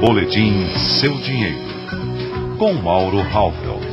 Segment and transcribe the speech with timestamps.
[0.00, 1.58] Boletim Seu Dinheiro,
[2.58, 3.86] com Mauro Halfeld.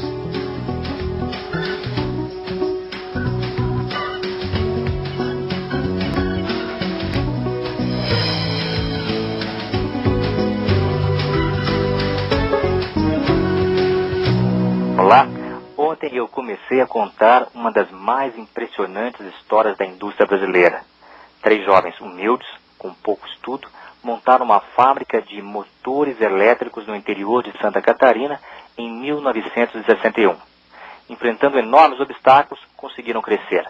[14.99, 15.25] Olá,
[15.77, 20.81] ontem eu comecei a contar uma das mais impressionantes histórias da indústria brasileira.
[21.41, 22.47] Três jovens humildes,
[22.83, 23.69] com pouco estudo,
[24.03, 28.41] montaram uma fábrica de motores elétricos no interior de Santa Catarina
[28.77, 30.35] em 1961.
[31.09, 33.65] Enfrentando enormes obstáculos, conseguiram crescer.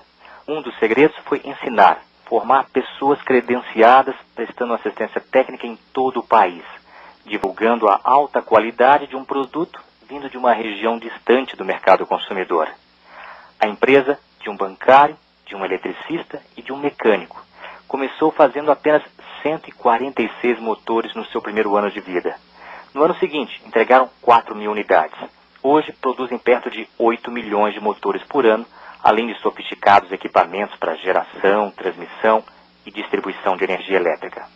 [0.48, 6.64] Um dos segredos foi ensinar, formar pessoas credenciadas prestando assistência técnica em todo o país,
[7.23, 12.67] divulgando a alta qualidade de um produto vindo de uma região distante do mercado consumidor.
[13.59, 17.44] A empresa de um bancário, de um eletricista e de um mecânico
[17.94, 19.04] começou fazendo apenas
[19.44, 22.36] 146 motores no seu primeiro ano de vida.
[22.92, 25.16] No ano seguinte, entregaram 4 mil unidades.
[25.62, 28.66] Hoje, produzem perto de 8 milhões de motores por ano,
[29.04, 32.44] além de sofisticados equipamentos para geração, transmissão
[32.84, 34.48] e distribuição de energia elétrica.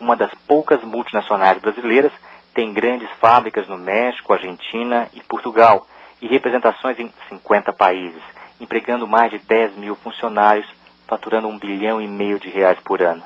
[0.00, 2.10] Uma das poucas multinacionais brasileiras
[2.52, 5.86] tem grandes fábricas no México, Argentina e Portugal
[6.20, 8.22] e representações em 50 países,
[8.60, 10.66] empregando mais de 10 mil funcionários
[11.08, 13.24] faturando um bilhão e meio de reais por ano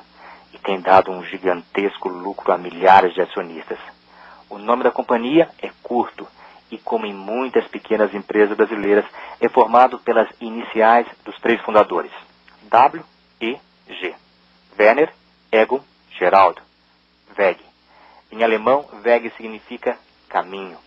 [0.53, 3.77] e tem dado um gigantesco lucro a milhares de acionistas.
[4.49, 6.25] O nome da companhia é curto
[6.71, 9.05] e, como em muitas pequenas empresas brasileiras,
[9.41, 12.11] é formado pelas iniciais dos três fundadores:
[12.69, 13.03] W,
[13.41, 14.15] E, G.
[14.79, 15.13] Werner,
[15.51, 15.81] Egon,
[16.17, 16.61] Geraldo.
[17.37, 17.59] WEG.
[18.31, 19.97] Em alemão, WEG significa
[20.29, 20.77] caminho.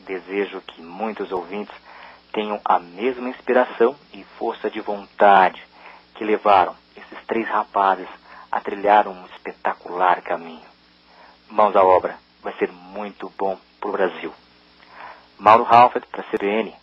[0.00, 1.74] Desejo que muitos ouvintes
[2.32, 5.62] tenham a mesma inspiração e força de vontade
[6.16, 8.08] que levaram esses três rapazes
[8.50, 10.66] a trilhar um espetacular caminho.
[11.48, 14.32] Mãos à obra, vai ser muito bom para o Brasil.
[15.38, 16.74] Mauro Halford para a CBN,